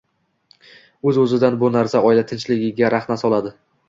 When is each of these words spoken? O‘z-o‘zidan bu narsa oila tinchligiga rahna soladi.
O‘z-o‘zidan 1.11 1.57
bu 1.63 1.69
narsa 1.75 2.01
oila 2.13 2.23
tinchligiga 2.31 2.91
rahna 2.95 3.19
soladi. 3.25 3.53